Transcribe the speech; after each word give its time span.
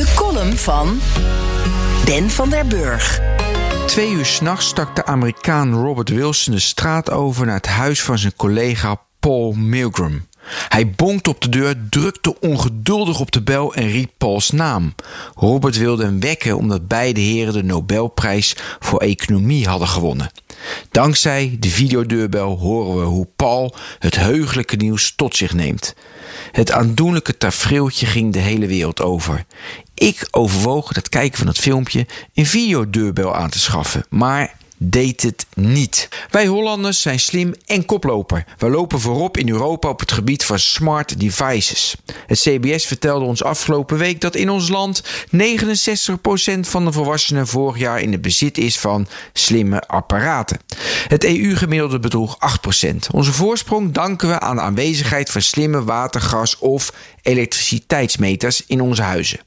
De 0.00 0.12
column 0.14 0.56
van 0.56 1.00
Ben 2.04 2.30
van 2.30 2.50
der 2.50 2.66
Burg. 2.66 3.20
Twee 3.86 4.10
uur 4.10 4.24
s'nachts 4.24 4.66
stak 4.66 4.96
de 4.96 5.04
Amerikaan 5.04 5.74
Robert 5.74 6.08
Wilson 6.08 6.54
de 6.54 6.60
straat 6.60 7.10
over 7.10 7.46
naar 7.46 7.54
het 7.54 7.66
huis 7.66 8.02
van 8.02 8.18
zijn 8.18 8.36
collega 8.36 9.00
Paul 9.18 9.52
Milgram. 9.52 10.26
Hij 10.68 10.90
bonkte 10.90 11.30
op 11.30 11.40
de 11.40 11.48
deur, 11.48 11.74
drukte 11.90 12.40
ongeduldig 12.40 13.20
op 13.20 13.30
de 13.30 13.42
bel 13.42 13.74
en 13.74 13.88
riep 13.88 14.10
Pauls 14.18 14.50
naam. 14.50 14.94
Robert 15.34 15.76
wilde 15.76 16.04
hem 16.04 16.20
wekken 16.20 16.56
omdat 16.56 16.88
beide 16.88 17.20
heren 17.20 17.52
de 17.52 17.62
Nobelprijs 17.62 18.56
voor 18.78 19.00
economie 19.00 19.68
hadden 19.68 19.88
gewonnen. 19.88 20.30
Dankzij 20.90 21.56
de 21.58 21.68
videodeurbel 21.68 22.58
horen 22.58 23.00
we 23.00 23.06
hoe 23.06 23.28
Paul 23.36 23.74
het 23.98 24.16
heugelijke 24.16 24.76
nieuws 24.76 25.12
tot 25.16 25.36
zich 25.36 25.52
neemt. 25.52 25.94
Het 26.52 26.72
aandoenlijke 26.72 27.36
tafereeltje 27.36 28.06
ging 28.06 28.32
de 28.32 28.38
hele 28.38 28.66
wereld 28.66 29.00
over. 29.00 29.44
Ik 30.00 30.28
overwoog 30.30 30.94
het 30.94 31.08
kijken 31.08 31.38
van 31.38 31.46
het 31.46 31.58
filmpje 31.58 32.06
een 32.34 32.46
videodeurbel 32.46 33.34
aan 33.34 33.50
te 33.50 33.58
schaffen, 33.58 34.04
maar 34.08 34.54
deed 34.76 35.22
het 35.22 35.46
niet. 35.54 36.08
Wij 36.30 36.46
Hollanders 36.46 37.02
zijn 37.02 37.20
slim 37.20 37.54
en 37.66 37.84
koploper. 37.84 38.44
We 38.58 38.68
lopen 38.68 39.00
voorop 39.00 39.36
in 39.36 39.48
Europa 39.48 39.88
op 39.88 40.00
het 40.00 40.12
gebied 40.12 40.44
van 40.44 40.58
smart 40.58 41.20
devices. 41.20 41.96
Het 42.26 42.40
CBS 42.40 42.86
vertelde 42.86 43.24
ons 43.24 43.42
afgelopen 43.42 43.98
week 43.98 44.20
dat 44.20 44.34
in 44.34 44.50
ons 44.50 44.68
land 44.68 45.02
69% 45.36 45.40
van 46.60 46.84
de 46.84 46.92
volwassenen 46.92 47.46
vorig 47.46 47.78
jaar 47.78 48.00
in 48.00 48.12
het 48.12 48.22
bezit 48.22 48.58
is 48.58 48.78
van 48.78 49.08
slimme 49.32 49.80
apparaten. 49.80 50.60
Het 51.08 51.24
EU-gemiddelde 51.24 51.98
bedroeg 51.98 52.38
8%. 52.86 52.96
Onze 53.12 53.32
voorsprong 53.32 53.92
danken 53.92 54.28
we 54.28 54.40
aan 54.40 54.56
de 54.56 54.62
aanwezigheid 54.62 55.30
van 55.30 55.42
slimme 55.42 55.84
watergas- 55.84 56.58
of 56.58 56.92
elektriciteitsmeters 57.22 58.66
in 58.66 58.80
onze 58.80 59.02
huizen. 59.02 59.40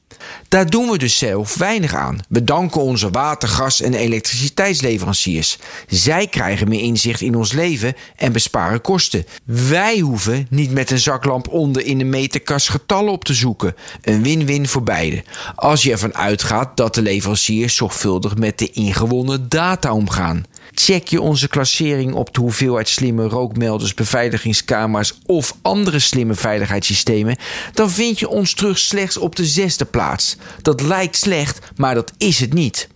Daar 0.54 0.70
doen 0.70 0.90
we 0.90 0.98
dus 0.98 1.18
zelf 1.18 1.54
weinig 1.54 1.94
aan. 1.94 2.18
We 2.28 2.44
danken 2.44 2.80
onze 2.80 3.10
watergas- 3.10 3.80
en 3.80 3.94
elektriciteitsleveranciers. 3.94 5.58
Zij 5.88 6.26
krijgen 6.26 6.68
meer 6.68 6.80
inzicht 6.80 7.20
in 7.20 7.34
ons 7.34 7.52
leven 7.52 7.94
en 8.16 8.32
besparen 8.32 8.80
kosten. 8.80 9.24
Wij 9.44 9.98
hoeven 9.98 10.46
niet 10.50 10.70
met 10.70 10.90
een 10.90 10.98
zaklamp 10.98 11.48
onder 11.48 11.86
in 11.86 11.98
de 11.98 12.04
meterkast 12.04 12.68
getallen 12.68 13.12
op 13.12 13.24
te 13.24 13.34
zoeken. 13.34 13.74
Een 14.02 14.22
win-win 14.22 14.68
voor 14.68 14.82
beide. 14.82 15.24
Als 15.54 15.82
je 15.82 15.90
ervan 15.90 16.14
uitgaat 16.14 16.76
dat 16.76 16.94
de 16.94 17.02
leveranciers 17.02 17.76
zorgvuldig 17.76 18.36
met 18.36 18.58
de 18.58 18.70
ingewonnen 18.70 19.48
data 19.48 19.92
omgaan. 19.92 20.44
Check 20.74 21.08
je 21.08 21.20
onze 21.20 21.48
klassering 21.48 22.14
op 22.14 22.34
de 22.34 22.40
hoeveelheid 22.40 22.88
slimme 22.88 23.28
rookmelders, 23.28 23.94
beveiligingskamera's 23.94 25.18
of 25.26 25.56
andere 25.62 25.98
slimme 25.98 26.34
veiligheidssystemen, 26.34 27.36
dan 27.72 27.90
vind 27.90 28.18
je 28.18 28.28
ons 28.28 28.54
terug 28.54 28.78
slechts 28.78 29.16
op 29.16 29.36
de 29.36 29.44
zesde 29.44 29.84
plaats. 29.84 30.36
Dat 30.62 30.80
lijkt 30.80 31.16
slecht, 31.16 31.58
maar 31.76 31.94
dat 31.94 32.12
is 32.18 32.40
het 32.40 32.52
niet. 32.52 32.88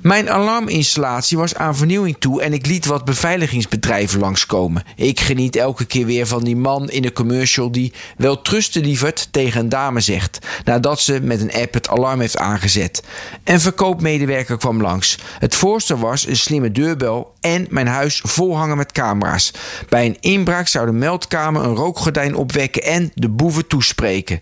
Mijn 0.00 0.30
alarminstallatie 0.30 1.38
was 1.38 1.54
aan 1.54 1.76
vernieuwing 1.76 2.16
toe 2.18 2.42
en 2.42 2.52
ik 2.52 2.66
liet 2.66 2.86
wat 2.86 3.04
beveiligingsbedrijven 3.04 4.20
langskomen. 4.20 4.82
Ik 4.96 5.20
geniet 5.20 5.56
elke 5.56 5.84
keer 5.84 6.06
weer 6.06 6.26
van 6.26 6.44
die 6.44 6.56
man 6.56 6.90
in 6.90 7.02
de 7.02 7.12
commercial 7.12 7.72
die 7.72 7.92
wel 8.16 8.42
trusten 8.42 8.82
lieverd 8.82 9.28
tegen 9.30 9.60
een 9.60 9.68
dame 9.68 10.00
zegt, 10.00 10.38
nadat 10.64 11.00
ze 11.00 11.20
met 11.22 11.40
een 11.40 11.52
app 11.52 11.74
het 11.74 11.88
alarm 11.88 12.20
heeft 12.20 12.38
aangezet. 12.38 13.02
Een 13.44 13.60
verkoopmedewerker 13.60 14.56
kwam 14.56 14.82
langs. 14.82 15.18
Het 15.38 15.54
voorstel 15.54 15.98
was 15.98 16.26
een 16.26 16.36
slimme 16.36 16.72
deurbel 16.72 17.31
en 17.42 17.66
mijn 17.70 17.86
huis 17.86 18.20
volhangen 18.24 18.76
met 18.76 18.92
camera's. 18.92 19.52
Bij 19.88 20.06
een 20.06 20.16
inbraak 20.20 20.68
zou 20.68 20.86
de 20.86 20.92
meldkamer 20.92 21.64
een 21.64 21.74
rookgordijn 21.74 22.34
opwekken 22.34 22.82
en 22.82 23.10
de 23.14 23.28
boeven 23.28 23.66
toespreken. 23.66 24.40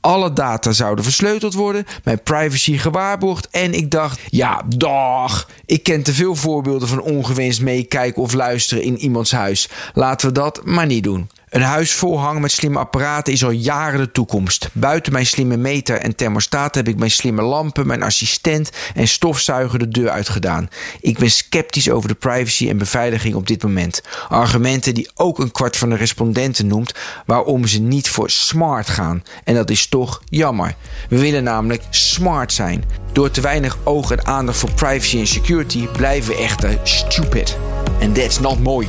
Alle 0.00 0.32
data 0.32 0.72
zouden 0.72 1.04
versleuteld 1.04 1.54
worden, 1.54 1.86
mijn 2.04 2.22
privacy 2.22 2.76
gewaarborgd. 2.76 3.48
En 3.50 3.74
ik 3.74 3.90
dacht, 3.90 4.20
ja, 4.30 4.62
dag. 4.76 5.48
Ik 5.66 5.82
ken 5.82 6.02
te 6.02 6.12
veel 6.12 6.34
voorbeelden 6.34 6.88
van 6.88 7.00
ongewenst 7.00 7.60
meekijken 7.60 8.22
of 8.22 8.32
luisteren 8.32 8.82
in 8.82 8.98
iemands 8.98 9.32
huis. 9.32 9.68
Laten 9.94 10.28
we 10.28 10.34
dat 10.34 10.64
maar 10.64 10.86
niet 10.86 11.04
doen. 11.04 11.30
Een 11.50 11.62
huis 11.62 11.92
vol 11.92 12.20
hangen 12.20 12.40
met 12.40 12.50
slimme 12.50 12.78
apparaten 12.78 13.32
is 13.32 13.44
al 13.44 13.50
jaren 13.50 13.98
de 13.98 14.12
toekomst. 14.12 14.68
Buiten 14.72 15.12
mijn 15.12 15.26
slimme 15.26 15.56
meter 15.56 15.96
en 15.96 16.14
thermostaat 16.14 16.74
heb 16.74 16.88
ik 16.88 16.98
mijn 16.98 17.10
slimme 17.10 17.42
lampen, 17.42 17.86
mijn 17.86 18.02
assistent 18.02 18.70
en 18.94 19.08
stofzuiger 19.08 19.78
de 19.78 19.88
deur 19.88 20.10
uitgedaan. 20.10 20.68
Ik 21.00 21.18
ben 21.18 21.30
sceptisch 21.30 21.90
over 21.90 22.08
de 22.08 22.14
privacy 22.14 22.68
en 22.68 22.78
beveiliging 22.78 23.34
op 23.34 23.46
dit 23.46 23.62
moment. 23.62 24.02
Argumenten 24.28 24.94
die 24.94 25.10
ook 25.14 25.38
een 25.38 25.52
kwart 25.52 25.76
van 25.76 25.88
de 25.88 25.96
respondenten 25.96 26.66
noemt 26.66 26.94
waarom 27.26 27.66
ze 27.66 27.80
niet 27.80 28.08
voor 28.08 28.30
smart 28.30 28.88
gaan. 28.88 29.22
En 29.44 29.54
dat 29.54 29.70
is 29.70 29.86
toch 29.86 30.22
jammer. 30.24 30.74
We 31.08 31.18
willen 31.18 31.44
namelijk 31.44 31.82
smart 31.90 32.52
zijn. 32.52 32.84
Door 33.12 33.30
te 33.30 33.40
weinig 33.40 33.78
oog 33.84 34.10
en 34.10 34.26
aandacht 34.26 34.58
voor 34.58 34.72
privacy 34.72 35.18
en 35.18 35.26
security 35.26 35.86
blijven 35.86 36.34
we 36.34 36.42
echter 36.42 36.78
stupid. 36.82 37.56
And 38.00 38.14
that's 38.14 38.40
not 38.40 38.58
mooi. 38.62 38.88